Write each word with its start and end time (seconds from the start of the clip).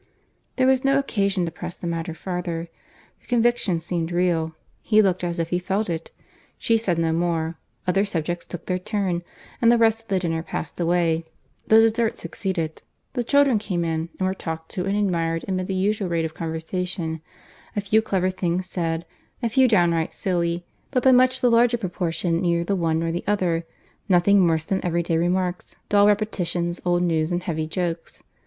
There 0.55 0.65
was 0.65 0.83
no 0.83 0.97
occasion 0.97 1.45
to 1.45 1.51
press 1.51 1.77
the 1.77 1.85
matter 1.85 2.15
farther. 2.15 2.69
The 3.19 3.27
conviction 3.27 3.77
seemed 3.77 4.11
real; 4.11 4.55
he 4.81 4.99
looked 4.99 5.23
as 5.23 5.37
if 5.37 5.51
he 5.51 5.59
felt 5.59 5.91
it. 5.91 6.09
She 6.57 6.75
said 6.75 6.97
no 6.97 7.13
more, 7.13 7.59
other 7.85 8.03
subjects 8.03 8.47
took 8.47 8.65
their 8.65 8.79
turn; 8.79 9.21
and 9.61 9.71
the 9.71 9.77
rest 9.77 10.01
of 10.01 10.07
the 10.07 10.17
dinner 10.17 10.41
passed 10.41 10.79
away; 10.79 11.25
the 11.67 11.79
dessert 11.79 12.17
succeeded, 12.17 12.81
the 13.13 13.23
children 13.23 13.59
came 13.59 13.85
in, 13.85 14.09
and 14.17 14.27
were 14.27 14.33
talked 14.33 14.69
to 14.71 14.85
and 14.85 14.97
admired 14.97 15.45
amid 15.47 15.67
the 15.67 15.75
usual 15.75 16.09
rate 16.09 16.25
of 16.25 16.33
conversation; 16.33 17.21
a 17.75 17.81
few 17.81 18.01
clever 18.01 18.31
things 18.31 18.67
said, 18.67 19.05
a 19.43 19.49
few 19.49 19.67
downright 19.67 20.15
silly, 20.15 20.65
but 20.89 21.03
by 21.03 21.11
much 21.11 21.41
the 21.41 21.51
larger 21.51 21.77
proportion 21.77 22.41
neither 22.41 22.63
the 22.63 22.75
one 22.75 22.97
nor 22.97 23.11
the 23.11 23.23
other—nothing 23.27 24.47
worse 24.47 24.65
than 24.65 24.83
everyday 24.83 25.15
remarks, 25.17 25.75
dull 25.89 26.07
repetitions, 26.07 26.81
old 26.85 27.03
news, 27.03 27.31
and 27.31 27.43
heavy 27.43 27.67
jokes. 27.67 28.23